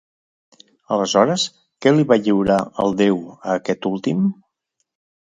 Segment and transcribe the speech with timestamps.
[0.95, 1.43] Aleshores,
[1.85, 4.25] què li va lliurar el déu a aquest últim?